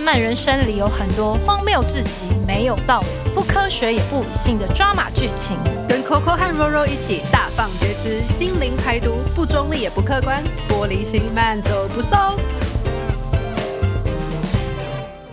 [0.00, 5.58] 漫漫人生里有很多荒谬至极、没有道理、不科学也不理性的抓马剧情。
[5.86, 12.18] 跟 Coco 和 Roro 一起大放厥词，心灵排毒，不中立也不客观，玻璃心慢走不送。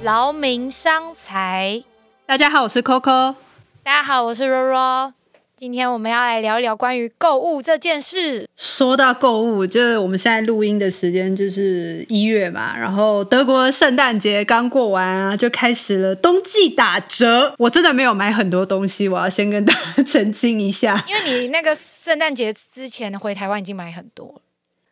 [0.01, 1.81] 劳民伤财。
[2.25, 3.35] 大家好，我是 Coco。
[3.83, 5.13] 大家好，我是 Roro。
[5.59, 8.47] 今天我们要来聊一聊关于购物这件事。
[8.55, 17.55] 说到购物，就是我们现在录音的时间就是一月嘛，然后德国圣诞节刚过完啊，就开始了冬季打折。
[17.57, 24.41] 我真的没有买很多东西，我要先跟大家澄清一下，因为你那个圣诞节之前回台湾已经买很多了。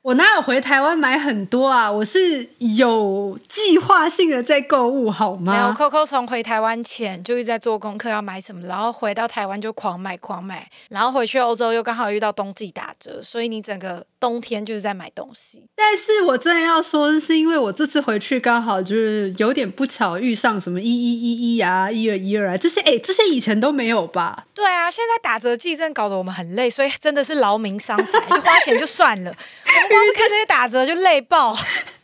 [0.05, 1.91] 我哪有回台湾买很多啊？
[1.91, 15.63] 我是有计划性的在购物，好没有？Coco 从回台湾前就一直在做功课要买什么，然后回到台湾就狂买狂买，然后回去欧洲又刚好遇到冬季打折，所以你整个冬天就是在买东西。
[15.75, 24.47] 但是我真的要说，是因为我这次回去刚好就是有点不巧遇上什么一一一一啊、一二一二啊这些，哎，这些以前都没有吧？
[24.55, 31.55] 对啊，现在打折季真的搞得我们很累，所以真的是劳民伤财，就花钱就算了，我们光是看这些打折就累爆，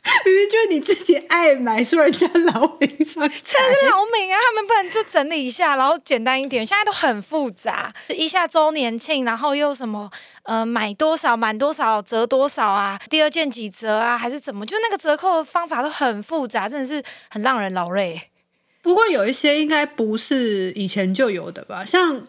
[0.25, 3.35] 明明就是你自己爱买，说人家劳民伤财。
[3.45, 4.37] 真的是劳民啊！
[4.47, 10.09] 他们不能就整理一下，然后简单一点，现在都很复杂，一下周年庆，然后又什么
[10.43, 14.65] 呃买多少满多少折多少啊，第二件几折啊，还是怎么？
[14.65, 18.19] 就那个折扣的方法都很复杂，真的是很让人劳累。
[18.81, 22.25] 不过有一些应该不是以前就有的吧，像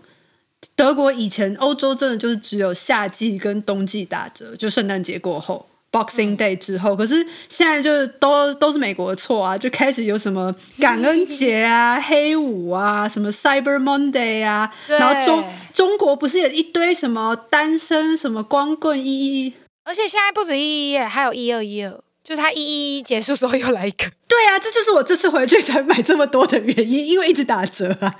[0.76, 5.66] 德国以前欧洲真的就是只有夏季跟冬季打折，就圣诞节过后。
[5.92, 19.52] Boxing Day 之后，可是现在就是都都是美国的错啊，就开始有什么感恩节啊、 黑五啊、什么 Cyber Monday 啊，然后中中国不是有一堆什么单身什么光棍一一，
[19.84, 21.90] 而且现在不止一一耶，还有一二一二，
[22.24, 24.10] 就是他一一一结束时候又来一个。
[24.26, 28.16] 对啊，这就是我这次回去才买这么多的原因，因为一直打折啊。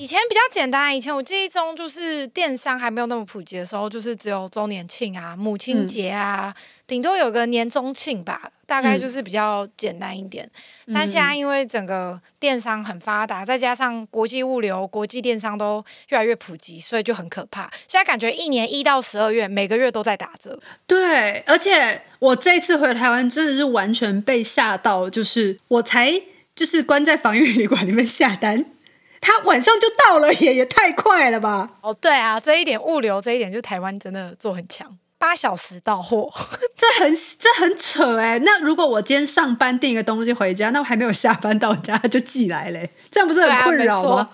[0.00, 6.54] 以前比较简单，以前我记忆中就是电商还没有那么普及的时候，就是只有周年庆啊、母亲节啊，
[6.86, 10.50] 顶、多有个年终庆吧，大概就是比较简单一点。
[10.94, 17.70] 但现在因为整个电商很发达，再加上国际物流、国际电商都越来越普及，所以就很可怕。
[17.86, 20.58] 现在感觉一年一到十二月，每个月都在打折。
[20.86, 26.10] 对，而且我这次回台湾真的是完全被吓到，就是我才
[26.56, 28.64] 就是关在防疫旅馆里面下单，
[29.20, 31.70] 它晚上就到了耶，也太快了吧！
[31.82, 36.32] 哦，对啊，这一点物流这一点，就台湾真的做很强，八小时到货。
[36.76, 38.38] 这很这很扯哎。
[38.40, 44.16] 那如果我今天上班订一个东西回家，那我还没有下班到家，它就寄来嘞，这样不是很困扰吗？
[44.16, 44.30] 啊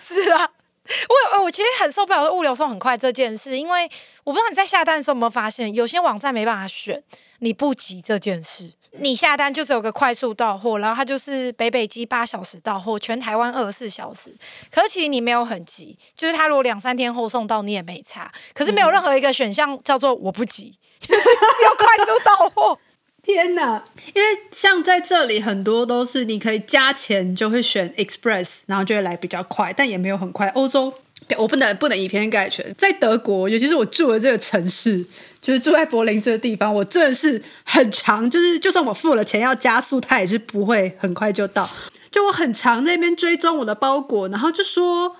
[0.00, 0.48] 是啊，
[1.08, 3.88] 我有我其实很受不了物流送很快这件事，因为
[4.24, 7.02] 我不知道你在下单的时候有没有发现，有些网站没办法选
[7.40, 8.72] 你不急这件事。
[8.92, 14.34] 你下单就只有个快速到货，然后它就是北北基八小时到货，全台湾二十四小时。
[14.70, 18.32] 可是其实你没有很急，就是它如果两三天后送到你也没差。
[18.54, 22.78] 可是没有任何一个选项叫做我不急，就是只有快速到货。
[23.28, 23.84] 天哪！
[24.14, 30.48] 因为像在这里很多都是你可以加钱就会选 Express，然后就会来比较快，但也没有很快。
[30.54, 30.90] 欧洲
[31.36, 35.04] 我不能不能以偏概全，在德国，尤其是我住的这个城市，
[35.42, 41.68] 就是住在柏林这个地方，我真的是很长，就是就算我付了钱要加速，它也是不会很快就到。
[42.10, 45.16] 就我很长那边追踪我的包裹，然后就说。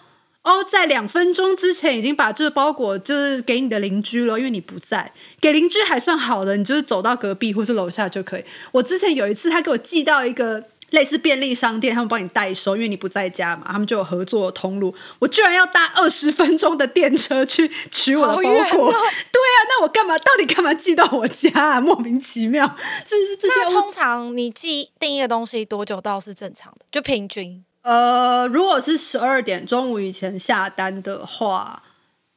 [0.49, 5.13] 哦，在两分钟之前已经把这个包裹就是给你的邻居了，因为你不在。
[5.43, 8.45] 给邻居还算好的，你就是走到隔壁或是楼下就可以。
[8.73, 14.95] 我之前有一次，他给我寄到一个类似便利商店，他们帮你代收，因为你不在家嘛，他们就有合作的通路。
[15.19, 20.19] 我居然要搭二十分钟的电车去取我的包裹，哦对啊，那我干嘛？
[20.19, 21.79] 到底干嘛寄到我家啊？
[21.79, 26.87] 莫名其妙，这是这些通常你寄订一个东西多久到是正常的？
[26.91, 27.63] 就平均。
[27.83, 31.83] 呃，如果是十二点中午以前下单的话，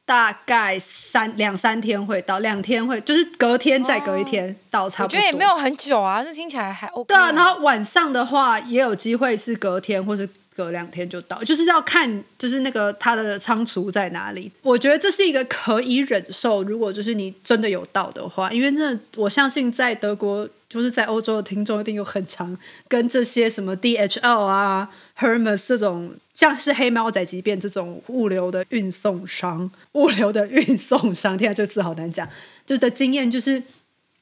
[0.04, 5.18] 大概三两三天会到，两天会就是隔天再隔一天、到，差我不多。
[5.18, 14.50] 我觉得也没有很久啊，这听起来还 OK 对啊，然后晚上的话也有机会是隔天或是隔两天就到，就是要看就是那个它的仓储在哪里。
[14.62, 22.56] 我觉得这是一个可以忍受，如果就是你真的有到的话，因为那我相信在德国就是在欧洲的听众一定有很长
[22.88, 24.88] 跟这些什么 DHL 啊、
[25.18, 32.28] Hermes 这种像是黑猫仔急便这种物流的运送商，物流的运送商，天啊，这个字好难讲，
[32.66, 33.62] 就是的经验就是。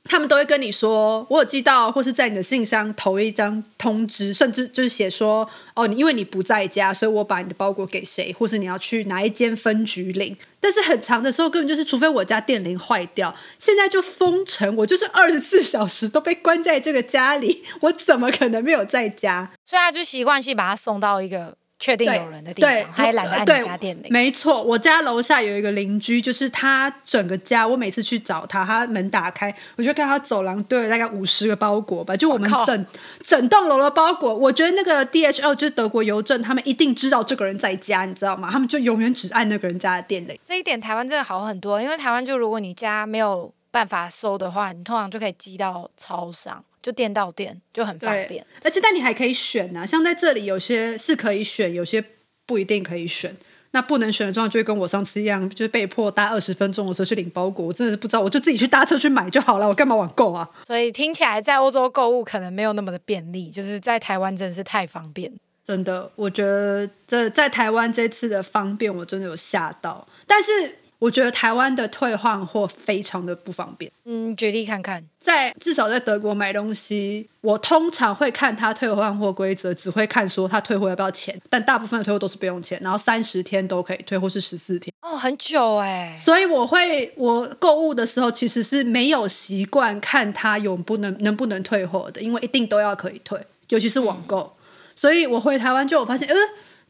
[0.04, 10.36] 他们都会跟你说，我有寄到，或是在你的信箱投一张通知，甚至就是写说，哦，你因为你不在家，所以我把你的包裹给谁，或是你要去哪一间分局领。
[10.58, 19.52] 但是很长的时候，根本就是除非我家电铃坏掉，现在就封城，我就是二十四小时都被关在这个家里，我怎么可能没有在家？
[19.64, 21.59] 所以他就习惯性把他送到一个。
[21.80, 24.06] 确定有人的地方，他也懒得按你家电铃。
[24.10, 32.86] 没错，我家楼下有一个邻居，就是他整个家，我每次去找他，他门打开，我就看他走廊堆了大概五十个包裹吧，就我们整
[33.24, 34.34] 整栋楼的包裹。
[34.34, 38.50] 我觉得那个 DHL 就是德国邮政，他们一定知道这个人在家，你知道吗？
[38.52, 40.38] 他们就永远只按那个人家的电铃。
[40.46, 48.44] 这一点台湾真的好很多，因为台湾就如果你家没有办法收的话，你通常就可以寄到超商，就店到店，就很方便。
[48.62, 52.04] 而且但你还可以选啊，像在这里有些是可以选，有些
[52.46, 53.36] 不一定可以选。
[53.72, 57.66] 那不能选的状况就会跟我上次一样，就是被迫搭二十分钟的车去领包裹。
[57.66, 60.50] 我真的是不知道，我就自己去搭车去买就好了，我干嘛网购啊？
[60.66, 65.32] 所以听起来在欧洲购物可能没有那么的便利，就是在台湾真的是太方便。
[65.64, 70.04] 真的，我觉得这在台湾这次的方便，我真的有吓到。
[70.26, 73.90] 但是我觉得台湾的退换货非常的不方便。
[74.04, 75.02] 嗯，举例看看。
[75.18, 84.92] 在至少在德国买东西，我通常会看他退换货规则，只会看说他退货要不要钱，但大部分的退货都是不用钱，然后三十天都可以退，或是十四天。
[85.02, 93.38] 哦，很久哎、所以我会，我购物的时候其实是没有习惯看他有不能能不能退货的，因为一定都要可以退，
[93.70, 94.54] 尤其是网购。
[94.94, 96.34] 所以我回台湾就我发现，呃，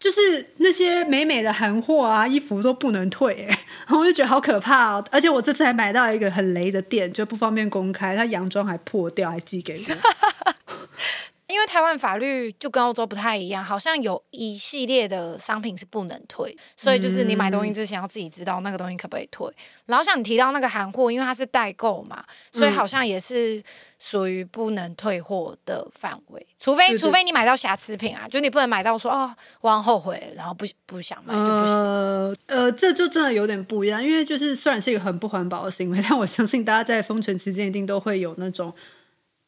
[0.01, 3.47] 就是那些美美的韩货啊，衣服都不能退，
[3.87, 5.05] 然后我就觉得好可怕哦。
[5.11, 9.95] 而且我这次还买到一个很雷的店，就不方便公开，他洋装还破掉，还寄给我。
[11.51, 19.53] 因为台湾法律就跟欧洲不太一样，好像有一系列的商品是不能退，所以就是你买东西之前要自己知道那个东西可不可以退。
[19.87, 23.63] 然后像你提到那个韩货，因为它是代购嘛，所以好像也是
[23.99, 31.75] 属于不能退货的范围，除非除非你买到瑕疵品啊，就你不能买到说哦我很后悔，然后不不想买就不行。
[31.75, 38.73] 呃呃，这就真的有点不一样，因为就是虽然是一个很不环保的行为，但我相信大家在封城期间一定都会有那种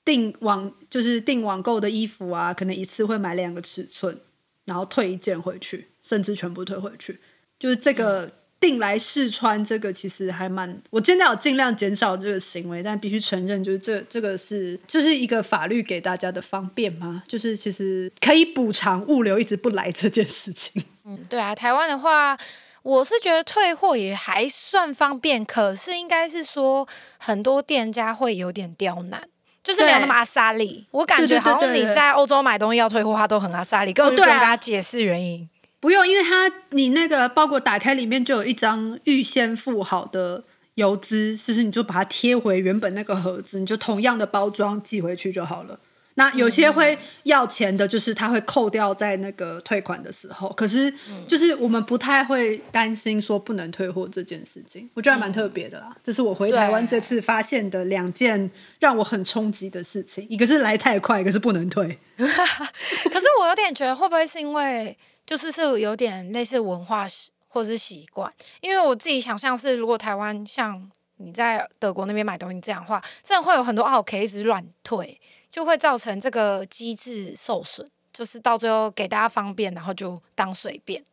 [0.05, 4.19] 订网，就是订网购的衣服啊，可能一次会买两个尺寸，
[4.65, 7.21] 然后退一件回去，甚至全部退回去。
[7.59, 8.29] 就是这个
[8.59, 17.23] 订来试穿，这个其实还蛮，我现在有尽量减少这个行为，但必须承认，就是这这个是就是一个法律给大家的方便吗？
[17.29, 20.83] 就是其实可以补偿物流一直不来这件事情。
[21.05, 22.37] 嗯，对啊，台湾的话，
[22.83, 26.89] 我是觉得退货也还算方便，可是应该是说
[27.19, 29.29] 很多店家会有点刁难。
[29.63, 35.49] 就是没有那么阿萨利，我感觉好像你在欧洲买东西要退货，他都很阿萨利，根本就不用跟他解释原因。
[35.79, 40.45] 不用，因为它你那个包裹打开里面就有一张预先付好的
[40.75, 45.79] 邮资，就是你就把它贴回原本那个盒子，你就同样的包装寄回去就好了。
[46.15, 50.49] 那有些会要钱的，就是他会扣掉在那个退款的时候。
[50.51, 50.93] 可是
[51.27, 55.97] 就是我们不太会担心说不能退货这件事情，我觉得还蛮特别的啦。
[56.05, 61.99] 这是我回台湾这次发现的两件让我很冲击的事情，一个是来太快，一个是不能退。
[62.17, 67.07] 可是我有点觉得，会不会是因为就是是有点类似文化
[67.49, 68.31] 或是习惯？
[68.61, 75.21] 因为我自己想象是，如果台湾像你在德国那边买东西这样的话，真的会有很多 OK 一直乱退，
[75.53, 81.05] 就会造成这个机制受损，就是到最后给大家方便，然后就当随便。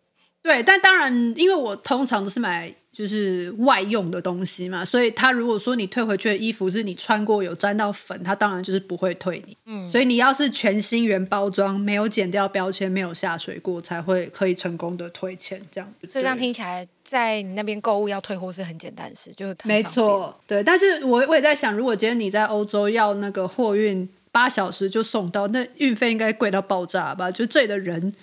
[0.42, 9.58] 对，但当然，因为我通常都是买就是外用的东西嘛，所以他如果说你退回去的衣服是你穿过有沾到粉，他当然就是不会退你。
[9.66, 16.08] 嗯，所以你要是全新原包装，没有剪掉标签，没有下水过，才会可以成功的退钱这样子。
[16.08, 19.84] 所以这样听起来，在你那边购物要退货是很简单的事，就是没。
[19.84, 20.64] 错，对。
[20.64, 24.08] 但是我我也在想，如果今天你在欧洲要那个货运
[24.40, 27.30] 八小时就送到，那运费应该贵到爆炸吧？
[27.30, 28.14] 就这里的人。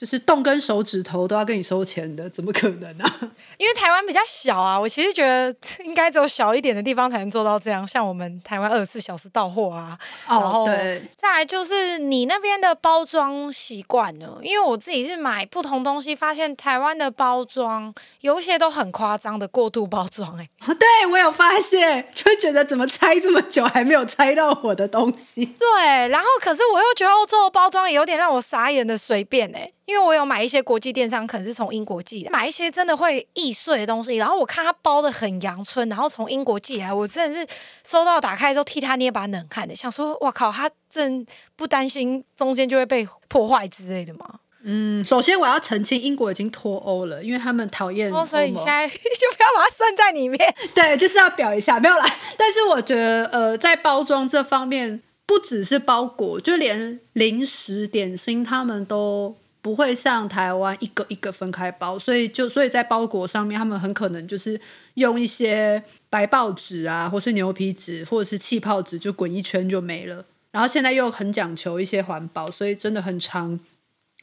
[0.00, 3.20] 就是动根手指头都要跟你收钱的，怎么可能啊？
[3.58, 5.54] 因为台湾比较小啊，我其实觉得
[5.84, 9.98] 应该只有小一点的地方才能做到这样，像我们台湾二十四小时到货啊。
[10.26, 17.92] 然后哦，对，再来就是你那边的包装习惯呢，因为我自己是买不同东西，发现台湾的包装
[18.22, 25.44] 有一些都很夸张的过度包装、欸，哦对我有发现，就觉得怎么拆这么久还没有拆到我的东西。
[25.44, 37.46] 对，然后可是我又觉得欧洲的包装也有点让我傻眼的随便哎、因为我有买一些国际电商，可能是从英国寄的，买一些真的会易碎的东西，然后我看它包的很阳春，然后从英国寄来，我真的是
[37.84, 44.26] 收到打开之后替他捏把冷汗的，想说哇靠，他真不担心中间就会被破坏之类的吗？
[44.62, 50.38] 嗯，首先我要澄清，英国已经脱欧了，因为他们讨厌哦，所以你现在 就不要把它算在里面。
[50.74, 52.04] 对，就是要表一下，没有啦。
[52.36, 64.60] 但是我觉得，呃，在包装这方面，不只是包裹，就连零食、点心，他们都不会像台湾一个一个分开包，所以就所以在包裹上面，他们很可能就是
[64.94, 70.24] 用一些白报纸啊，或是牛皮纸，或者是气泡纸，就滚一圈就没了。
[70.50, 73.60] 然后现在又很讲求一些环保，所以真的很长。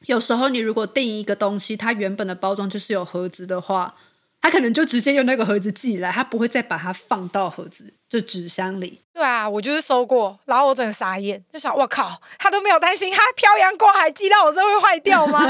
[0.06, 3.96] 有时候你如果订一个东西，它原本的包装就是有盒子的话，
[4.48, 8.98] 他可能就直接用那个盒子寄来，他不会再把它放到盒子就纸箱里。
[9.14, 15.46] 对啊，我就是收过，然后我整个傻眼，就想我靠，他都没有担心，他漂洋过海寄到我这会坏掉吗？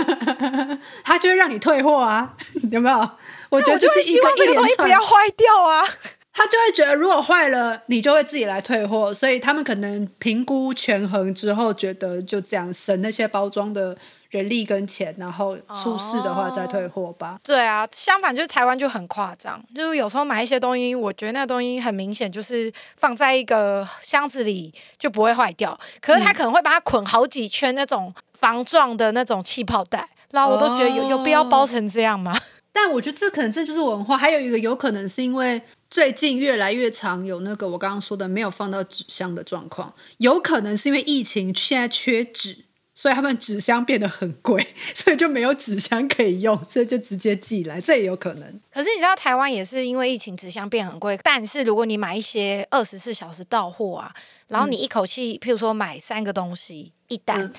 [1.06, 2.36] 他就会让你退货啊，
[2.72, 3.08] 有没有？
[3.50, 5.88] 我觉得就会是希望这个东西不要坏掉啊。
[6.34, 13.96] 他就会觉得如果坏了，你就会自己来退货，所以他们可能评估权衡之后，觉得就这样省那些包装的
[14.30, 17.40] 人力跟钱，然后出事的话再退货吧。
[17.44, 32.38] 对啊，相反就是台湾就很夸张，就是有时候买一些东西，我觉得那个东西很明显就是放在一个箱子里就不会坏掉，可是他可能会把它捆好几圈那种防撞的那种气泡袋，然后我都觉得有有必要包成这样吗？
[32.72, 42.66] 但我觉得这可能这就是文化，还有一个有可能是因为最近越来越常有那个我刚刚说的没有放到纸箱的状况，有可能是因为疫情现在缺纸，
[43.00, 48.60] 所以他们纸箱变得很贵， 所以就没有纸箱可以用，所以就直接寄来，这也有可能。
[48.74, 54.12] 可是你知道台湾也是因为疫情纸箱变很贵，但是如果你买一些二十四小时到货啊，
[54.48, 57.54] 然后你一口气，譬如说买三个东西一单，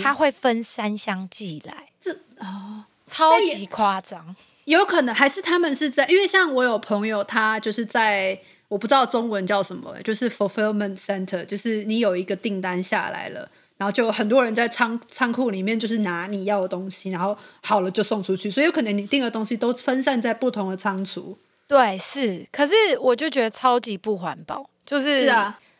[0.00, 4.36] 它会分三箱寄来，这哦，超级夸张。
[4.66, 21.36] 有可能还是他们是在，因为像我有朋友，他就是在我不知道中文叫什么，就是 fulfillment center，就是你有一个订单下来了，然后就有很多人在仓仓库里面就是拿你要的东西，然后好了就送出去，所以有可能你订的东西都分散在不同的仓储。
[21.66, 25.32] 对，是，可是我就觉得超级不环保，就是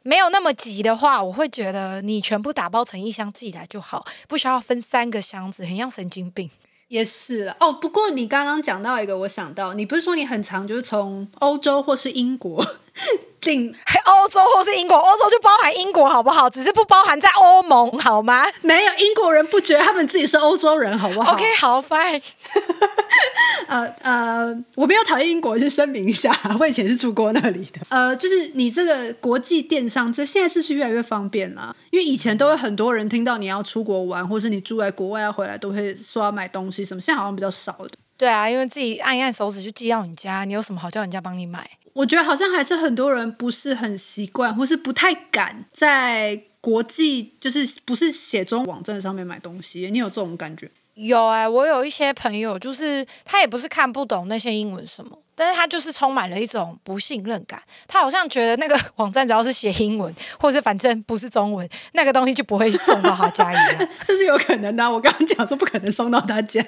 [0.03, 6.51] 没有那么急的话，我会觉得你全部打包成一箱寄来就好，不需要分三个箱子，很像神经病。
[6.89, 12.65] 也是了哦，不过你刚刚讲到一个，我想到你不是说你很常就是从欧洲或是英国
[13.41, 13.75] 订
[14.05, 16.49] 欧洲或是英国，欧洲就包含英国好不好？
[16.49, 22.23] 只是不包含在欧盟好吗没有英国人不觉得他们自己是欧洲人，好不好？OK，好，fine。
[23.69, 27.81] 呃呃，我没有讨厌英国，是声明一下，我以前是住过那里的。
[27.89, 31.75] 呃，就是你这个国际电商，这现在是不是越来越方便了？
[31.91, 37.91] 因为以前都有很多人听到你要出国玩，或是你住在国外要回来，都会说要买东西什么，现在好像比较少的。
[38.17, 41.69] 对啊，因为自己按一按手指就寄到你家，你有什么好叫人家帮你买？
[41.95, 49.89] 我觉得好像还是很多人不是很习惯，或是不太敢在国际就是不是写中网站上面买东西。
[49.91, 50.71] 你有这种感觉？
[50.95, 57.61] 有哎、我有一些朋友，就是他也不是看不懂那些英文什么，但是他就是充满了一种不信任感。
[57.89, 63.89] 他好像觉得那个网站只要是写英文，或者反正不是中文，那个东西就不会送到他家一样。
[64.07, 64.89] 这是有可能的啊。
[64.91, 66.65] 我刚刚讲说不可能送到他家。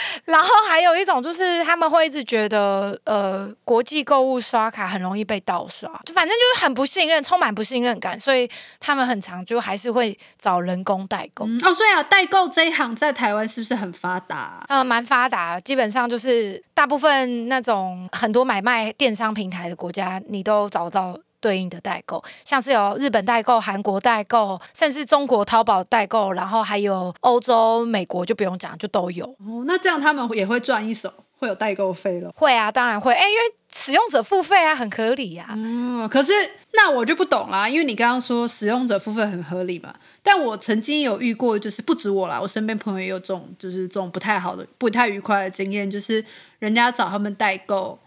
[0.24, 8.48] 然后还有一种就是他们会一直觉得，呃，国际购物刷卡很容易被盗刷，就反正就是很不信任，充满不信任感，所以
[8.80, 11.44] 他们很常就还是会找人工代购。
[11.46, 29.26] 嗯哦，所以啊，代购这一行在台湾是不是很发达啊、呃，蛮发达，基本上就是大部分那种很多买卖电商平台的国家，你都找到对应的代购，像是有日本代购、韩国代购，甚至中国淘宝代购，然后还有欧洲、美国就不用讲，就都有。
[29.26, 32.32] 哦，那这样他们也会赚一手，会有代购费了。
[32.36, 33.42] 会啊，当然会，哎，因为
[33.74, 35.54] 使用者付费啊，很合理呀、啊。
[35.56, 36.32] 嗯，可是
[36.74, 46.24] 那我就不懂啦，因为你刚刚说使用者付费很合理嘛，但我曾经有遇过，就是不止我啦，我身边朋友也有这种，就是这种不太好的、不太愉快的经验，就是
[46.60, 47.98] 人家找他们代购，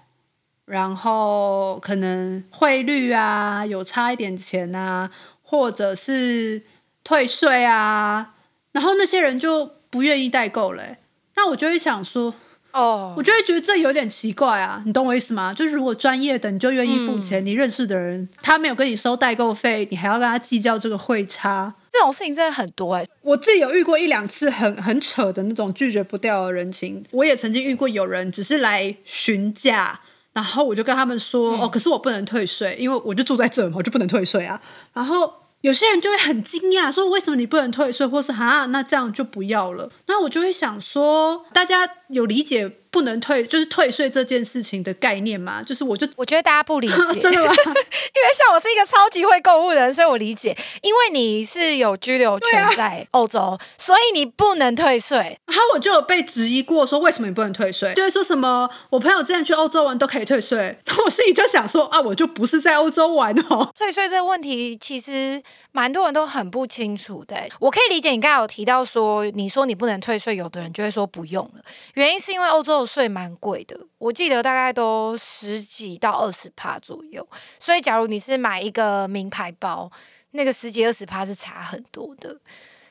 [0.66, 5.10] 然后可能汇率啊有差一点钱啊，
[5.44, 6.64] 或者是
[7.04, 8.34] 退税啊，
[8.72, 10.98] 然后那些人就不愿意代购嘞、
[11.36, 12.34] 那我就会想说，
[12.72, 15.54] 哦我，就会觉得这有点奇怪啊，你懂我意思吗？
[15.54, 21.74] 就是如果专业的你就愿意付钱，嗯你认识的人他没有跟你收代购费，你还要跟他计较这个汇差。
[21.92, 30.02] 这种事情真的很多哎、我自己有遇过一两次很很扯的那种拒绝不掉的人情，我也曾经遇过有人只是来询价，
[30.36, 34.62] 然后我就跟他们说、哦，可是我不能退税，因为我就住在这嘛，我就不能退税啊。
[34.94, 39.90] 然后有些人就会很惊讶，说为什么你不能退税，或是哈那这样就不要了。
[40.08, 45.62] 那我就会想说，大家有理解不能退，就是退税这件事情的概念嘛？
[45.62, 47.52] 就是我就我觉得大家不理解， 真的吗？
[47.52, 50.58] 因为像我是一个超级会购物的人，所以我理解。
[50.82, 55.38] 因为你是有居留权在欧洲，所以你不能退税。
[55.48, 57.94] 然后我就有被质疑过，说为什么你不能退税？
[57.96, 63.70] 就会说什么我朋友之前去欧洲玩都可以退税，我心里就想说啊，我就不是在欧洲玩哦。
[63.78, 67.36] 退税这个问题，其实蛮多人都很不清楚的。
[67.60, 71.62] 我可以理解你刚才有提到说，你说你不能退税，有的人就会说不用了。
[71.96, 77.28] 原因是因为欧洲的税蛮贵的，我记得大概都十几到二十趴左右。
[77.60, 79.92] 所以假如你是买一个名牌包，
[80.32, 82.38] 那个十几二十趴是差很多的。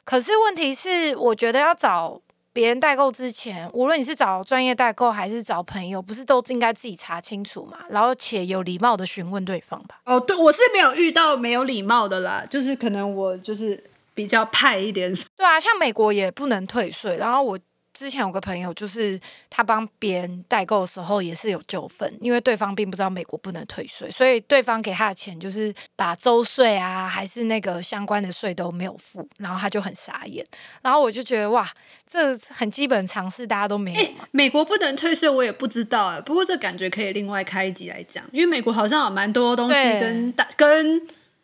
[0.05, 2.21] 可是问题是，我觉得要找
[2.53, 7.79] 别人代购之前，无论你是找专业代购还是找朋友，不是都应该自己查清楚嘛？
[7.89, 10.01] 然后且有礼貌的询问对方吧。
[10.05, 13.83] 哦，对，我是没有遇到没有礼貌的啦，就是可能我就是
[14.13, 15.13] 比较派一点。
[15.37, 17.59] 对啊，像美国也不能退税，然后我。
[17.95, 30.45] 之前有个朋友，就是他帮别人代购的时候也是有纠纷，因为对方并不知道美国不能退税，所以对方给他的钱就是把周税啊，还是那个相关的税都没有付，然后他就很傻眼。
[30.83, 31.67] 然后我就觉得哇，
[32.11, 34.27] 这很基本常识，大家都没有嘛。
[34.33, 36.21] 美国不能退税，我也不知道啊。
[36.21, 40.97] 不过这感觉可以另外开一集来讲，因为美国好像有蛮多东西跟大跟，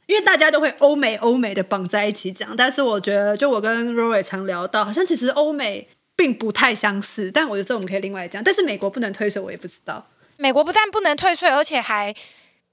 [0.06, 5.86] 因为大家都会欧美欧美的绑在一起讲，但是我觉得就我跟 Roy 常聊到，好像其实欧美。
[6.20, 8.44] 并不太相似，但我觉得这我们可以另外讲。
[8.44, 10.06] 但是美国不能退税，我也不知道。
[10.36, 12.14] 美国不但不能退税，而且还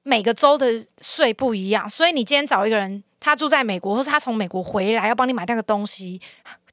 [0.04, 1.88] 每个州的税不一样。
[1.88, 6.20] 所以你今天找一个人，他住在美国，或是他从美国回来要帮你买那个东西。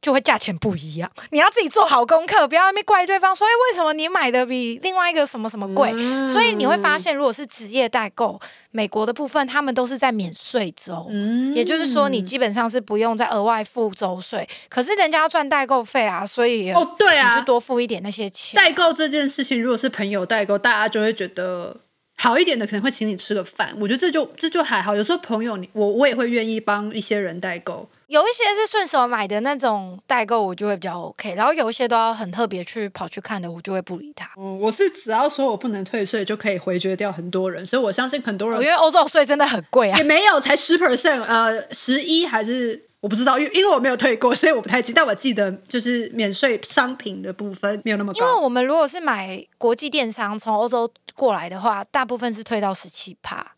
[0.04, 5.90] 就会价钱不一样，你要自己做好功课，不要那边怪对方说，哎，为什么你买的比另外一个什么什么贵？
[6.30, 8.38] 所以你会发现，如果是职业代购，
[8.70, 14.46] 美国的部分，他们都是在免税州，嗯也就是说，你基本上是不用再额外付州税。
[14.68, 18.62] 可是人家要赚代购费啊，所以哦，对啊，就多付一点那些钱。
[18.62, 21.74] 代购这件事情，如果是朋友代购，大家就会觉得
[22.18, 23.74] 好一点的，可能会请你吃个饭。
[23.80, 24.94] 我觉得这就这就还好。
[24.94, 27.88] 有时候朋友你，我我也会愿意帮一些人代购。
[28.06, 31.34] 有一些是顺手买的那种代购，我就会比较 OK。
[31.34, 34.30] 然后有一些都要很特别去跑去看的，我就会不理他。
[34.36, 37.64] 嗯，我是只要说我不能退税，就可以回绝掉很多人。
[37.64, 44.92] 所以我相信很多人，因为欧洲税真的很贵啊，也没有才十 percent，呃，十一还是我不知道，因因为我没有退过，所以我不太记。
[44.92, 48.20] 但我记得就是免税商品的部分没有那么高。
[48.20, 53.52] 因为我们如果是买国际电商从欧洲过来的话，大部分是退到十七帕。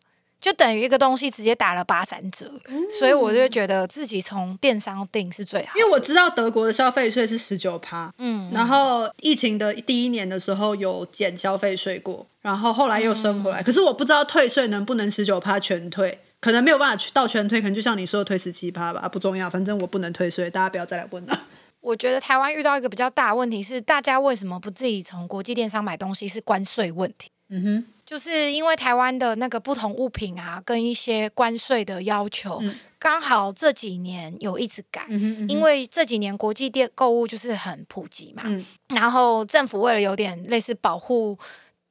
[0.47, 2.49] 就等于一个东西直接打了八三折，
[2.97, 5.73] 所以我就觉得自己从电商订是最好。
[5.75, 13.61] 因为我知道德国的消费税是十九趴，嗯，然后疫情的第一年的时候有减消费税过，然后后来又升回来。
[13.61, 21.37] 可是我不知道退税能不能十九趴全退，可能没有办法去到全退，可能就像你说的退十七趴吧，不重要，反正我不能退税，大家不要再来问了。
[21.81, 26.25] 我觉得台湾遇到一个比较大的问题是，大家为什么不自己从国际电商买东西？
[26.25, 27.29] 是关税问题。
[27.49, 27.85] 嗯哼。
[28.07, 32.59] 就是因为台湾的那个不同物品啊，跟一些关税的要求，
[32.97, 35.05] 刚好这几年有一直改，
[35.49, 38.43] 因为这几年国际店购物就是很普及嘛，
[38.87, 41.37] 然后政府为了有点类似保护。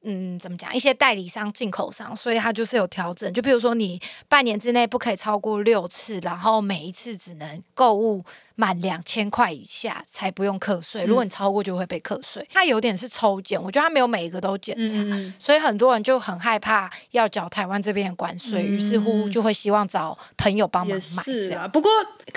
[0.03, 0.73] 嗯，怎么讲？
[0.73, 3.33] 一些代理商、进口商，所以它就是有调整。
[3.33, 3.99] 就比如说，你
[4.29, 8.23] 半年之内不可以超过六次，然后每一次只能购物
[8.57, 11.05] 满两千块以下才不用课税。
[11.05, 12.45] 如果你超过，就会被课税。
[12.51, 14.95] 它有点是抽检，我觉得它没有每一个都检查，
[15.39, 21.23] 所以很多人就很害怕要缴台湾这边的关税，于是乎就会希望找朋友帮忙买。
[21.23, 21.89] 是啊，不过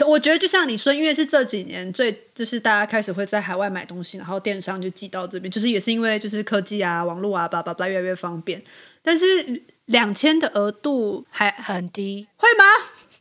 [0.06, 2.16] 我觉得就像你说，因为是这几年最。
[2.32, 8.62] 就是大家开始会在海外买东西，然后电商就寄到这边，就是也是因为就是科技啊、网络啊，叭叭叭越来越方便。
[9.02, 12.64] 但是两千的额度还很低，会吗？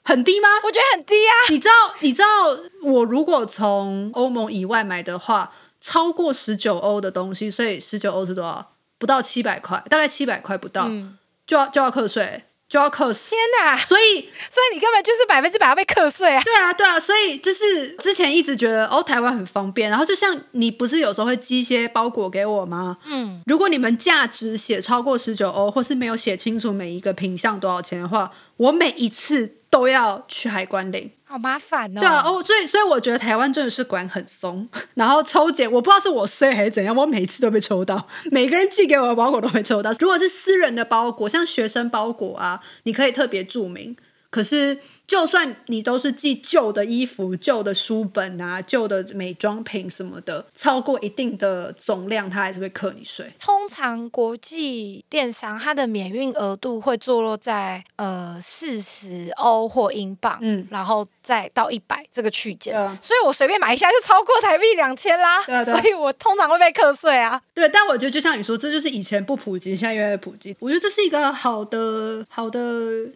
[0.03, 0.49] 很低吗？
[0.63, 1.33] 我觉得很低啊。
[1.49, 1.73] 你知道？
[1.99, 2.27] 你知道
[2.83, 8.73] 我如果从欧盟以外买的话，超过十九欧的东西，所以十九欧是多少？
[8.97, 10.89] 不到七百块，大概七百块不到，
[11.47, 12.43] 就要就要课税。
[12.69, 13.75] 就要课税，天哪！
[13.75, 16.39] 所以，所以你根本就是百分之百要被课税啊！
[16.43, 19.89] 对啊，对啊，所以就是之前一直觉得哦，台湾很方便。
[19.89, 22.99] 然后就像你不是有时候会寄一些包裹给我吗？
[23.05, 28.29] 嗯，如果你们价值写超过十九欧，或是没有写清楚每一个品项多少钱的话，
[28.59, 31.11] 我每一次都要去海关领。
[31.23, 31.99] 好麻烦哦！
[32.01, 39.91] 对啊，哦，所以所以我觉得台湾真的是管很松， 然后抽检，我不知道是我衰还是怎样，我每次都被抽到， 每个人寄给我的包裹都会抽到。
[39.99, 43.95] 如果是私人的包裹，像学生包裹啊，你可以特别注明。
[44.31, 53.33] 可是就算你都是寄旧的衣服、旧的书本啊、旧的美妆品什么的，超过一定的总量，它还是会课你税。
[53.39, 62.71] 通常国际电商它的免运额度会坐落在呃四十欧或英镑，嗯然后再到一百这个区间。
[62.71, 67.41] 对啊所以我随便买一下就超过台币两千啦，对所以我通常会被课税啊。
[67.55, 70.55] 对，但我觉得就像你说，这就是以前不普及，现在越来越普及。
[70.59, 72.59] 我觉得这是一个好的好的，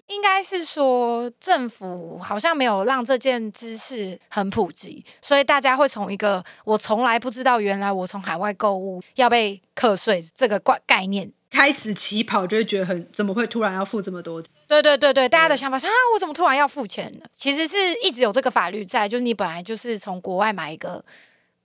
[0.07, 1.82] 应该是说政府
[2.21, 11.31] 好像没有让这件知识很普及，所以大家会从一个我从来不知道，原来我从海外购物要被课税这个概概念。
[11.49, 14.41] 开始起跑就会觉得很怎么会突然要付这么多？
[14.67, 17.25] 对对对对，大家的想法是啊，我怎么突然要付钱呢？
[17.31, 21.05] 其实是一直有这个法律在，就是你本来就是从国外买一个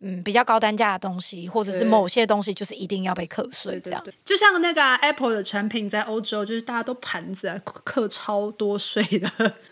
[0.00, 4.00] 嗯比较高单价的东西，或者是某些东西，就是一定要被课税这样。
[4.04, 9.28] 对对对，就像那个啊、Apple 的产品在欧洲，就是大家都盘子啊，课超多税的。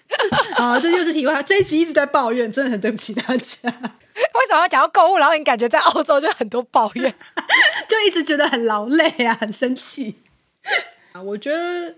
[0.56, 1.42] 啊，这就是题外话。
[1.42, 7.14] 这一集一直在抱怨，真的很对不起大家， 为什么要讲到购物，然后你感觉在澳洲就很多抱怨？
[7.88, 10.16] 就一直觉得很劳累啊，很生气。
[11.12, 11.94] 啊，我觉得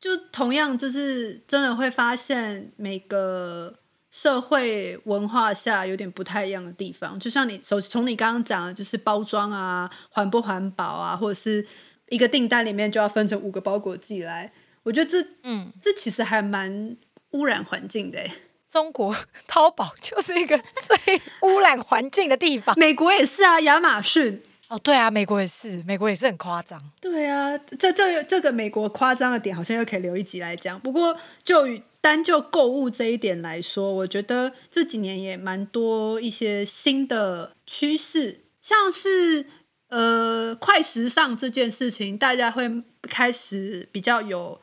[0.00, 3.72] 就同样就是真的会发现每个
[4.12, 7.18] 社会文化下有点不太一样的地方。
[7.18, 11.66] 就像你首从你刚刚讲的，就是包装啊、环不环保啊，或者是
[12.10, 16.94] 一个订单里面就要分成五个包裹寄来，我觉得这嗯，这其实还蛮
[17.30, 18.30] 污染环境的欸。
[18.68, 19.14] 中国
[19.48, 22.78] 淘宝就是一个 最污染环境的地方。
[22.78, 24.42] 美国也是啊，亚马逊。
[24.68, 26.78] 哦，对啊，美国也是，美国也是很夸张。
[27.00, 30.78] 对啊，这这这个美国夸张的点，好像又可以留一集来讲。
[30.80, 39.46] 不过就以单就购物这一点来说，我觉得这几年也蛮多一些新的趋势，像是
[39.88, 44.60] 呃快时尚这件事情，大家会开始比较有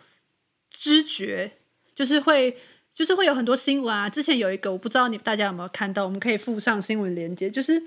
[0.70, 1.54] 知觉，
[1.96, 2.56] 就是会。
[2.92, 7.82] 就是会有很多新闻啊，之前有一个我不知道你大家有没有看到，我们可以附上新闻链接，就是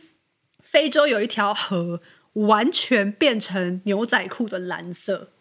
[0.62, 2.00] 非洲有一条河
[2.32, 5.31] 完全变成牛仔裤的蓝色，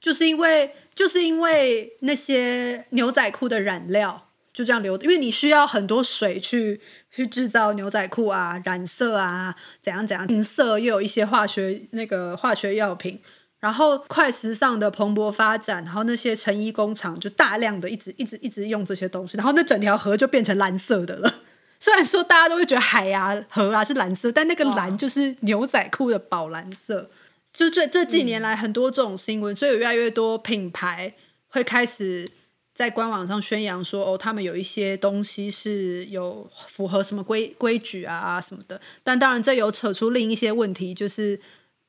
[0.00, 13.20] 就是因为就是因为那些牛仔裤的染料就这样流，因为你需要很多水去去制造牛仔裤啊，染色啊，怎样怎样，银色又有一些化学那个化学药品。
[13.60, 21.34] 然后快时尚的蓬勃发展，然后那些成衣工厂就大量的一直一直一直用这些东西，然后那整条河就变成蓝色的了。
[21.78, 27.10] 虽然说大家都会觉得海啊、河啊是蓝色，但那个蓝就是牛仔裤的宝蓝色。
[27.52, 31.14] 就这这几年来很多这种新闻，所以有越来越多品牌
[31.48, 32.28] 会开始
[32.72, 38.80] 在官网上宣扬说，哦，他们有一些东西是有符合什么规规矩啊什么的。
[39.02, 41.40] 但当然，这有扯出另一些问题，就是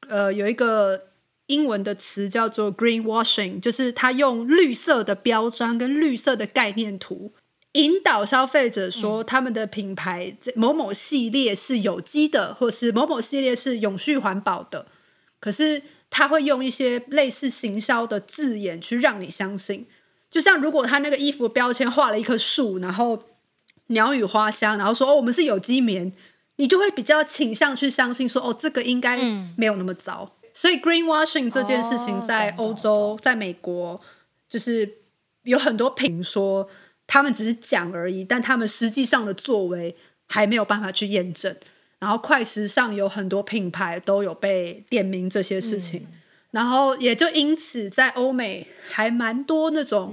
[0.09, 1.09] 呃，有一个
[1.45, 7.33] 英文的词叫做 greenwashing，就是他用绿色的标章跟绿色的概念图。
[7.73, 14.87] 引导消费者说他们的品牌在某某系列是有机的，或是某某系列是永续环保的，
[15.41, 19.85] 可是他会用一些类似行销的字眼去让你相信。
[20.29, 23.21] 就像如果他那个衣服标签画了一棵树，然后
[23.87, 26.13] 鸟语花香，然后说哦我们是有机棉，
[26.55, 29.17] 你就会比较倾向去相信说哦这个应该
[29.57, 30.37] 没有那么糟。
[30.53, 33.99] 所以 greenwashing 这件事情哦在欧洲、在美国，
[34.47, 34.89] 就是
[35.43, 36.69] 有很多评说
[37.07, 39.95] 他们只是讲而已，但他们实际上的作为
[40.27, 41.55] 还没有办法去验证。
[42.01, 46.07] 然后快时尚有很多品牌都有被点名这些事情，
[46.49, 50.11] 然后也就因此在欧美还蛮多那种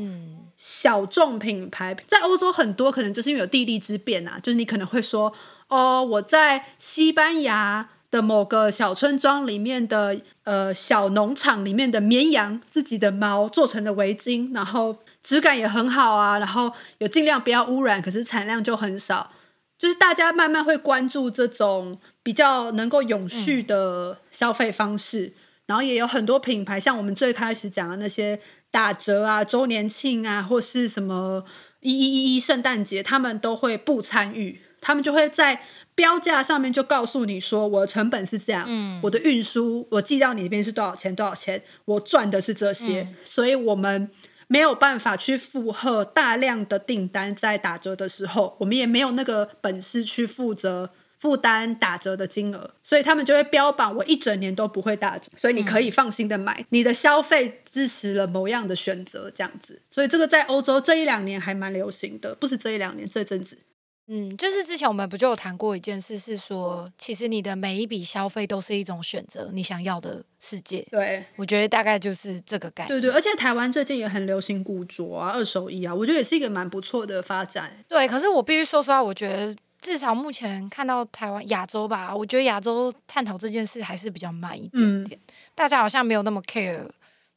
[0.58, 5.32] 小众品牌，在欧洲很多可能就是因为有地利之便啊，就是你可能会说
[5.68, 19.30] 哦，我在西班牙的某个小村庄里面的呃小农场里面的绵羊自己的毛做成的围巾，然后质感也很好啊，然后有尽量不要污染，可是产量就很少。
[19.78, 25.32] 就是大家慢慢会关注这种比较能够永续的消费方式，
[25.66, 28.40] 然后也有很多品牌，像我们最开始讲的那些
[28.72, 31.44] 打折啊、周年庆啊，或是什么
[31.80, 35.62] 一一一一圣诞节，他们都会不参与，他们就会在
[35.94, 38.68] 标价上面就告诉你说，我的成本是这样，
[39.02, 44.10] 我的运输我寄到你那边是多少钱多少钱，我赚的是这些，所以我们。
[44.48, 59.80] 没有办法去负荷大量的订单，在打折的时候，我们也没有那个本事去负责负担打折的金额，所以他们就会标榜我一整年都不会打折，所以你可以放心的买，你的消费支持了某样的选择，这样子。
[59.90, 63.58] 所以这个在欧洲这一两年还蛮流行的，不是这一两年，这阵子。
[64.10, 70.80] 嗯，就是之前我们不就有谈过一件事，是说其实你的每一笔消费都是一种选择，你想要的世界。
[70.90, 72.88] 对，我觉得大概就是这个概念。
[72.88, 77.70] 对对，而且台湾最近也很流行古着啊、二手衣啊，我觉得也是一个蛮不错的发展。
[77.86, 85.20] 对，可是我必须说实话，我觉得至少目前看到台湾亚洲吧，我觉得亚洲探讨这件事还是比较慢一点点，
[85.54, 86.88] 大家好像没有那么 care。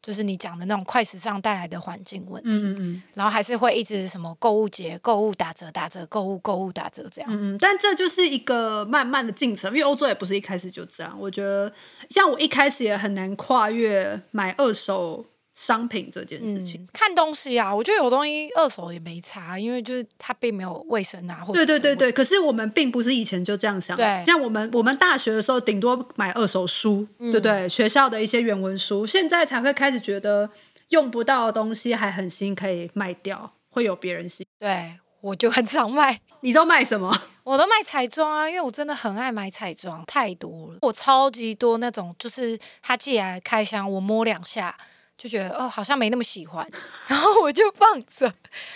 [0.01, 11.15] 就是你讲的那种快时尚带来的环境问题，嗯嗯嗯，然后还是会一直什么购物节、购物打折、打折、购物购物打折这样，嗯嗯，但这就是一个慢慢的进程，因为欧洲也不是一开始就这样。
[11.19, 11.71] 我觉得
[12.09, 15.25] 像我一开始也很难跨越买二手。
[15.62, 22.12] 商品这件事情，看东西啊，我觉得有东西二手也没差，因为就是它并没有卫生啊，或对对对对。
[22.12, 27.69] 可是我们并不是以前就这样想，对，像我们我们大学的时候，顶多买二手书，对不对？
[27.69, 30.50] 学校的一些原文书，现在才会开始觉得
[30.89, 34.43] 用不到的东西还很新，可以卖掉，会有别人新。
[34.58, 36.21] 对，我就很常卖。
[36.41, 37.15] 你都卖什么？
[37.43, 44.76] 我都卖彩妆啊，因为我真的很爱买彩妆，太多了，我超级多那种，就是他寄来开箱，我摸两下。
[45.21, 46.67] 就觉得哦，好像没那么喜欢，
[47.05, 48.34] 然后我就放着，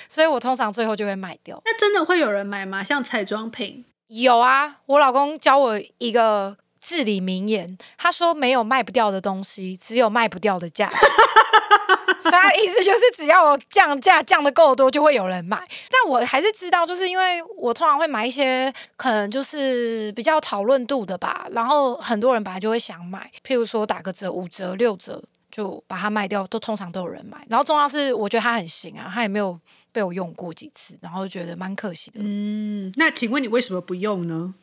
[0.08, 1.60] 所以我通常最后就会卖掉。
[1.66, 2.84] 那真的会有人买吗？
[2.84, 3.84] 像彩妆品？
[4.10, 10.88] 有啊，我老公教我一个至理名言，他说没有卖不掉的东西，只有卖不掉的价。
[12.22, 15.58] 所以他意思就是只要我降价降的够多，就会有人买。
[15.90, 25.24] 但我还是知道，就是因为我通常会买一些可能就是比较讨论度的吧，然后很多人本来就会想买，譬如说打个折，五折、六折。
[25.56, 27.42] 就把它卖掉，都通常都有人买。
[27.50, 29.58] 然后重要是，我觉得它很行啊，它也没有
[29.94, 32.20] 被我用过几次，然后觉得蛮可惜的。
[32.22, 34.54] 嗯，那请问你为什么不用呢？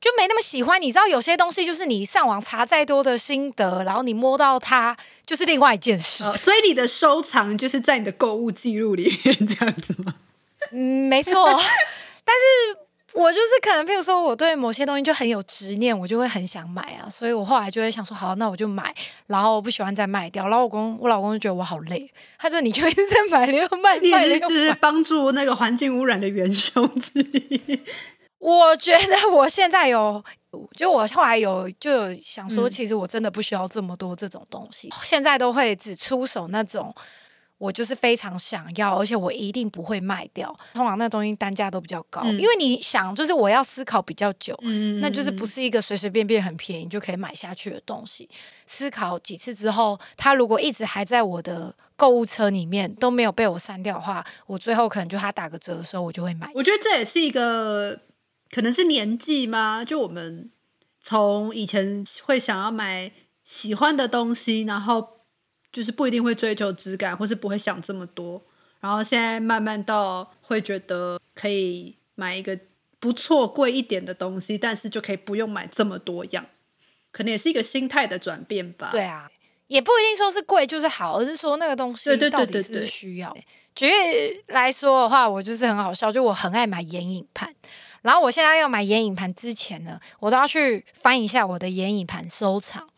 [0.00, 0.80] 就没那么喜欢。
[0.80, 6.22] 你知道有些东西就是你上网查再多的心得，然后你摸到它就是另外一件事。
[6.36, 10.14] 所以你的收藏就是在你的购物记录里面 这样子吗？
[10.70, 11.44] 嗯，没错。
[12.24, 12.89] 但是。
[13.12, 18.94] 我就是可能，譬如说，我对某些东西就很有执念，我就会很想买啊，所以我后来就会想说，好，那我就买，
[19.26, 20.46] 然后我不喜欢再卖掉。
[20.48, 27.80] 然后我公，我老公就觉得我好累，他说你就一直在买，又 卖，你也是就是帮助那个环境污染的元凶之一。
[28.38, 30.24] 我觉得我现在有，
[30.76, 36.94] 就我后来有就有想说，其实我真的不需要这么多这种东西，现在都会只出手那种。
[37.60, 40.48] 我就是非常想要，而且我一定不会卖掉。
[40.72, 44.58] 通常那东西单价都比较高，因为你想，就是我要思考比较久，
[45.02, 48.26] 那就是不是一个随随便便很便宜就可以买下去的东西。
[48.66, 56.50] 思考几次之后，它如果一直还在我的购物车里面都没有被我删掉的话，我最后可能就它打个折的时候我就会买。
[56.54, 58.00] 我觉得这也是一个
[58.50, 59.84] 可能是年纪吗？
[59.84, 60.50] 就我们
[61.02, 63.12] 从以前会想要买
[63.44, 65.19] 喜欢的东西，然后。
[65.72, 68.42] 就是不一定会追求质感，或是不会想这么多。
[68.80, 72.58] 然后现在慢慢到会觉得可以买一个
[72.98, 76.46] 不错、贵一点的东西，但是就可以不用买这么多样，
[77.12, 78.88] 可能也是一个心态的转变吧。
[78.90, 79.30] 对啊，
[79.66, 83.36] 也不一定说是贵就是好，而是说那个东西到底是不是需要。
[83.74, 87.54] 举例来说的话，我就是很好笑，就我很爱买眼影盘，
[88.02, 92.88] 然后我现在要买眼影盘之前呢，我都要去翻一下我的眼影盘收藏。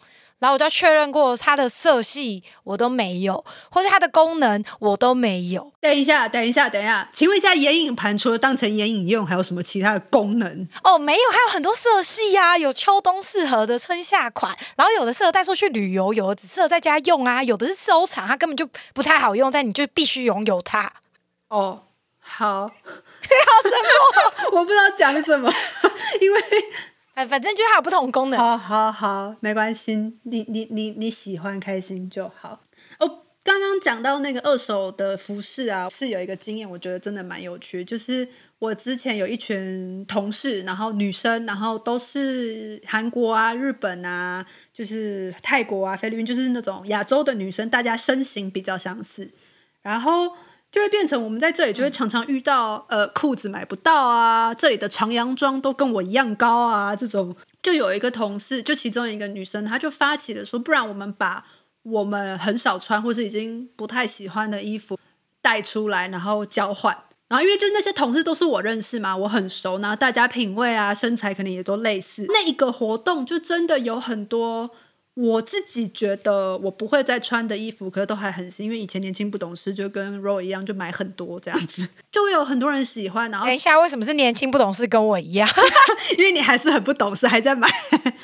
[0.43, 5.73] 然后我就确认过它的色系我都没有，或是它的功能我都没有。
[5.81, 10.69] 等一下，等一下，等一下，请问一下，眼影盘除了当成眼影用，还有什么其他的功能？
[10.83, 20.93] 哦，没有，还有很多色系呀，有秋冬适合的春夏款，然后有的适合带出去旅游，有的只适合在家用啊，有的是收藏，它根本就不太好用，但你就必须拥有它。
[21.51, 21.83] 哦，
[22.19, 22.71] 好， 好
[23.63, 23.71] 沉
[24.51, 25.49] 默， 我不知道讲什么，
[26.21, 26.41] 因为。
[27.15, 28.39] 哎，反正就是它有不同功能。
[28.39, 32.61] 好，好，好，没关系，你你你你喜欢开心就好。
[33.01, 37.85] 哦，刚刚讲到那个二手的服饰啊，是有一个经验，我觉得真的蛮有趣。
[37.85, 38.27] 就是
[38.59, 49.31] 我之前有一群同事，然后女生，然后都是韩国啊、日本啊，就是泰国啊、菲律宾，就是那种亚洲的女生，大家身形比较相似，
[49.83, 50.33] 然后。
[50.73, 57.37] 就会变成我们在这里就会常常遇到，呃，裤子买不到啊，这里的长洋装都跟我一样高啊，这种。
[57.63, 61.45] 就有一个同事，就其中一个女生，她就发起了说，不然我们把
[61.83, 64.99] 我们很少穿或是已经不太喜欢的衣服
[65.43, 66.97] 带出来，然后交换，
[67.29, 74.71] 然后因为就那些同事都是我认识嘛，我很熟，然后大家品味啊、身材可能也都类似，那一个活动就真的有很多。
[75.15, 83.31] 我自己觉得我不会再穿的衣服，可是都还很新，因为以前年轻不懂事，就跟 Roy 一样，就买很多这样子， 就会有很多人喜欢。
[83.31, 85.47] 然后等一下，为什么是年轻不懂事，跟我一样？
[86.17, 87.69] 因为你还是很不懂事，还在买。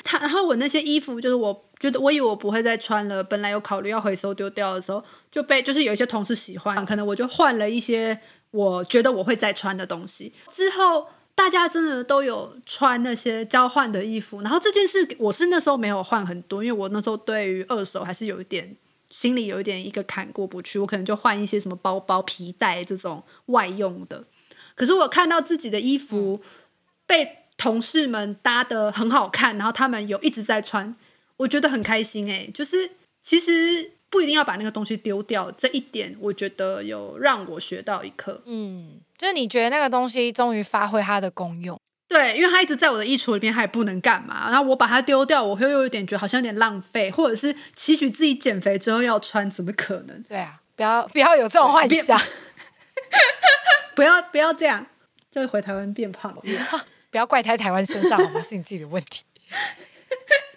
[0.03, 11.07] 他，然后我那些衣服，就是我觉得我以为我不会再穿了，本来有考虑要回收丢掉的时候，就被就是有一些同事喜欢，可能我就换了一些我觉得我会再穿的东西，之后。
[11.39, 18.75] 大家真的都有穿那些交换的衣服，然后这件事我是那时候没有换很多，因为我那时候对于二手还是有一点
[19.09, 24.25] 心里有一点一个坎过不去，我可能就换一些什么包包、皮带这种外用的。
[24.75, 26.41] 可是我看到自己的衣服
[27.07, 30.93] 被同事们搭的很好看，然后他们有一直在穿，
[31.37, 38.41] 我觉得很开心哎、就是其实不一定要把那个东西丢掉，这一点我觉得有让我学到一课。
[38.45, 41.77] 嗯，就是你觉得那个东西终于发挥它的功用，
[42.07, 44.49] 对，因为它一直在我的衣橱里面，它也不能干嘛。
[44.49, 50.23] 然后我把它丢掉，我会又有点觉得好像有点浪费，或者是期许自己减肥之后要穿，怎么可能？
[50.23, 52.17] 对啊，不要不要有这种幻想，
[53.93, 54.87] 不要不要这样，
[55.29, 56.41] 就回台湾变胖了。
[57.11, 58.41] 不要怪在台湾身上好吗？
[58.41, 59.25] 是你自己的问题。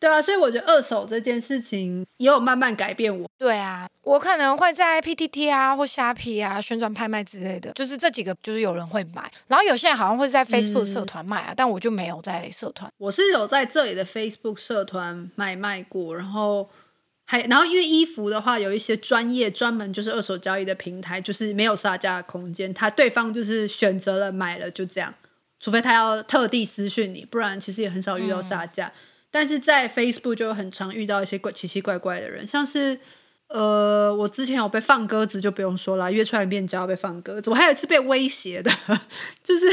[0.00, 3.28] 对啊，所以我觉得二手这件事情也有慢慢改变我。
[3.36, 12.88] 对啊，我可能会在 PTT 啊或虾皮啊旋转拍卖之类的，就是这几个就是有人会买，然后有些人好像会在 Facebook 社团卖啊，但我就没有在社团。
[12.98, 16.70] 我是有在这里的 Facebook 社团买卖过，然后
[17.24, 25.12] 还然后因为衣服的话，有一些专业专门就是二手交易的平台，就是没有杀价的空间，他对方就是选择了买了就这样，
[25.58, 28.92] 除非他要特地私讯你，不然其实也很少遇到杀价。
[29.30, 32.98] 但是在 Facebook 就很常遇到一些怪奇奇怪怪的人，像是
[33.48, 38.70] 呃，我之前有被放鸽子就不用说了，约出来面交被放鸽子，我还有一次被威胁的，
[39.42, 39.66] 就是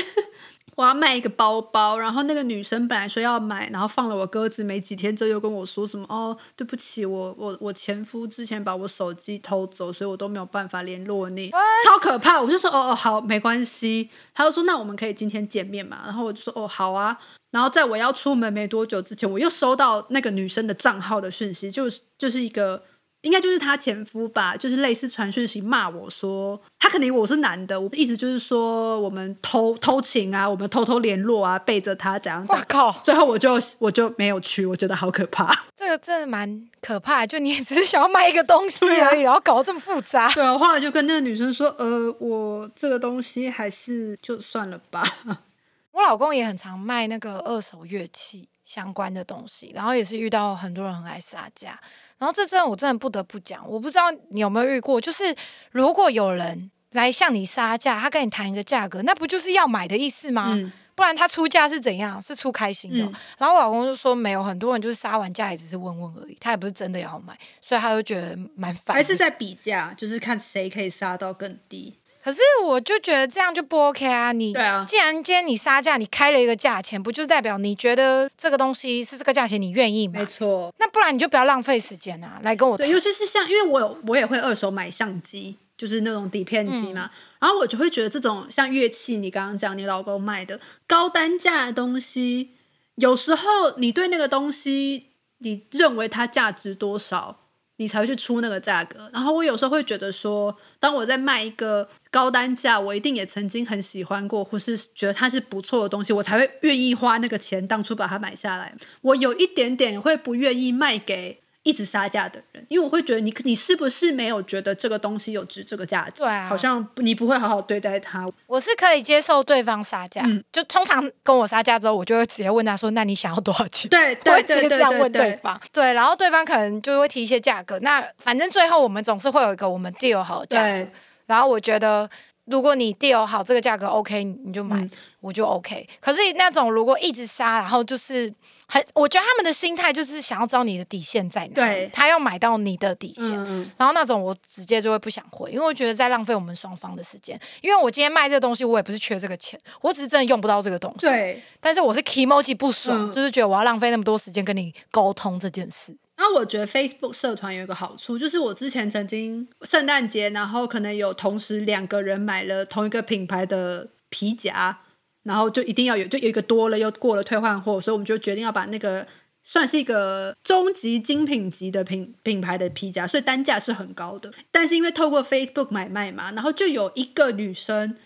[0.76, 12.42] 我要卖一个包包，然后那个女生本来说要买，然后放了我鸽子没几天之后又跟我说什么哦，对不起，我我我前夫之前把我手机偷走，所以我都没有办法联络你，超可怕。
[12.42, 14.10] 我就说哦哦好，没关系。
[14.34, 17.18] 他就说那我们可以今天见面嘛，然后我就说哦好啊。
[17.52, 22.84] 然后在我要出门没多久之前，我又收到那个女生的账号的讯息，就是就是一个。
[23.26, 32.64] 应该就是她前夫吧，就是类似传讯息骂我说，他可能以为我是男的，我意思就是说我们偷偷情啊，我们偷偷联络啊，背着他怎样怎样。
[32.64, 35.54] 我靠，最后我就我就没有去，我觉得好可怕。
[35.76, 40.32] 这个真的蛮可怕的，就你也只是想要卖一个东西而已，然后搞得这么复杂。
[40.32, 45.04] 对啊，我后来就跟那个女生说，呃，我这个东西还是就算了吧。
[45.92, 51.80] 我老公也很常卖那个二手乐器相关的东西，然后也是遇到很多人很爱杀价。
[52.18, 55.34] 然后这真的我真的不得不讲，我不知道你有没有遇过，就是
[55.72, 60.54] 如果有人来向你杀价，他跟你谈一个价格，那不就是要买的意思吗？
[60.56, 62.22] 嗯，不然他出价是怎样？
[62.22, 68.96] 是出开心的哦、嗯然后我老公就说没有，很多人就是杀完价也只是问问而已，他也不是真的要买，所以他就觉得蛮烦。
[68.96, 72.00] 还是在比价，就是看谁可以杀到更低。
[72.26, 74.32] 可是我就觉得这样就不 OK 啊！
[74.32, 80.22] 你对啊既然今天你杀价，你开了一个价钱，不就代表你觉得这个东西是这个价钱，你愿意买？
[80.22, 82.92] 没错，那不然你就不要浪费时间啊，来跟我谈对，。
[82.92, 92.50] 尤其是像，因为我有我也会二手买相机，就是那种底片机嘛，然后我就会觉得这种像乐器，你刚刚讲你老公卖的高单价的东西，
[92.96, 97.45] 有时候你对那个东西，你认为它价值多少，
[97.78, 99.10] 你才会去出那个价格。
[99.12, 108.76] 然后我有时候会觉得说，当我在卖一个高单价，我一定也曾经很喜欢过，或是觉得它是不错的东西，我才会愿意花那个钱当初把它买下来。
[109.02, 116.22] 我有一点点会不愿意卖给一直杀价的人，因为我会觉得你你是不是没有觉得这个东西有值这个价值？
[116.22, 116.48] 对啊。
[116.48, 118.30] 好像你不会好好对待它。
[118.46, 120.44] 我是可以接受对方杀价，嗯。
[120.54, 125.22] 就通常跟我杀价之后，我就会直接问他说：“那你想要多少钱？”对 我会直接对对对这样问对。
[125.32, 130.68] 对，方，对，然后对方可能就会提一些价格，那反正最后我们总是会有一个我们 deal 好的价格。
[130.68, 130.92] 对，
[131.26, 132.08] 然后我觉得，
[132.46, 135.88] 如果你 deal 好这个价格 OK，你你就买，嗯我就 OK。
[136.00, 138.32] 可是那种如果一直杀，然后就是
[138.68, 143.34] 很，我觉得他们的心态就是想要知道你的底线在哪，对他要买到你的底线。
[143.76, 147.40] 然后那种我直接就会不想回，因为我觉得在浪费我们双方的时间。
[147.62, 151.42] 因为我今天卖这个东西，我也不是缺这个钱，我只是真的用不到这个东西。，对。
[151.60, 155.98] 但是我是 emoji 不爽，嗯就是觉得我要浪费那么多时间跟你沟通这件事。
[156.18, 164.80] 然后我觉得 Facebook 社团有一个好处，就是我之前曾经圣诞节，然后可能有同时两个人买了同一个品牌的皮夹，
[165.24, 169.06] 然后就一定要有，就有一个多了又过了退换货，所以我们就决定要把那个
[169.44, 174.32] 算是一个终极精品级的品品牌的皮夹，所以单价是很高的。
[174.52, 177.98] 但是因为透过 Facebook 买卖嘛，然后就有一个女生，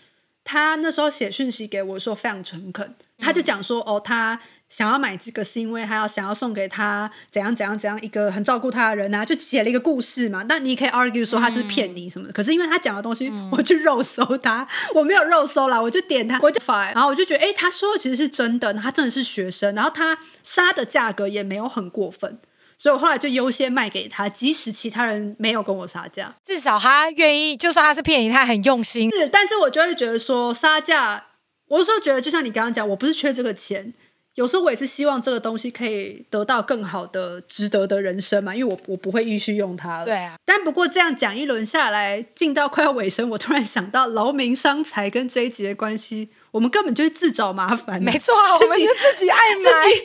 [0.42, 4.40] 她那时候写讯息给我说非常诚恳，她就讲说哦，她
[4.70, 10.44] 想要买这个是因为他要想要送给他怎样怎样怎样一个很照顾他的人啊，就写了一个故事嘛。
[10.48, 22.38] 那你可以 argue 说他是骗你什么的，可是因为他讲的东西，我去肉搜他，我没有肉搜啦，我就点他，我就发，然后我就觉得，哎，他说的其实是真的，他真的是学生，然后他杀的价格也没有很过分。
[22.78, 26.34] 所以我后来就优先卖给他，即使其他人没有跟我杀价。
[26.42, 29.10] 至少他愿意，就算他是骗你，他很用心。
[29.12, 31.26] 是，但是我就会觉得说杀价，
[31.66, 33.92] 我有时候觉得，就像你刚刚讲，我不是缺这个钱，
[34.40, 40.06] 有时候我也是希望这个东西可以得到更好的、值得的人生嘛，因为我我不会继续用它了。
[40.06, 48.02] 对啊，但不过这样讲一轮下来，进到快要尾声，我突然想到劳民伤财跟这一集的关系，我们根本就是自找麻烦。
[48.02, 50.00] 没错啊，我们就自己爱买， 自己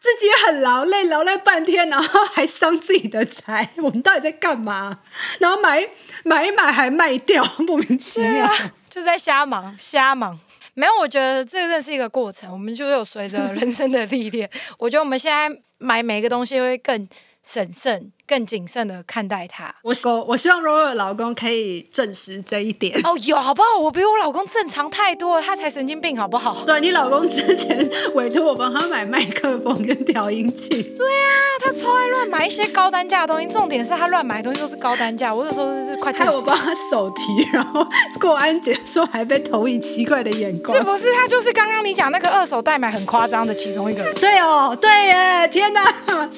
[0.00, 4.98] 自己很劳累，劳累半天，然后还伤自己的财，我们到底在干嘛？
[5.38, 5.88] 然后买
[6.24, 8.50] 买一买还卖掉， 莫名其妙，
[8.90, 10.40] 就在瞎忙瞎忙。
[10.78, 14.48] 没有，我觉得这个是一个过程，我们就有随着人生的历练，
[14.78, 17.08] 我觉得我们现在买每个东西会更
[17.48, 18.12] 审慎。
[18.28, 19.74] 更谨慎的看待他。
[19.82, 22.94] 我我我希望 r o 的老公可以证实这一点。
[23.02, 23.80] 哦，有好不好？
[23.80, 26.62] 我比我老公正常太多了，他才神经病好不好？
[26.66, 30.68] 对你老公之前委托我帮他买麦克风跟调音器。
[30.68, 31.32] 对啊，
[31.64, 33.48] 他超爱乱买一些高单价的东西。
[33.48, 37.22] 重点是他乱买的东西都是高单价，我有时候是快害我帮他手提，
[37.54, 37.82] 然后
[38.20, 40.76] 过安检的时候还被投以奇怪的眼光。
[40.76, 44.12] 是不是他就是刚刚你讲那个二手代买很夸张的其中一个？
[44.20, 46.28] 对哦，对耶，天哪！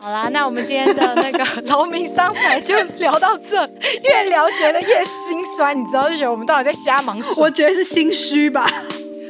[0.00, 3.68] 好啦，那我们今天的那个 劳民伤财就聊到这，
[4.02, 7.34] 越聊觉得越心酸，你知道就觉得我们到底在瞎忙什么？
[7.44, 8.66] 我觉得是心虚吧。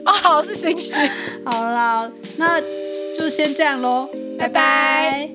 [0.06, 0.92] 哦，好是心虚。
[1.44, 2.60] 好啦，那
[3.16, 4.08] 就先这样喽，
[4.38, 5.28] 拜拜。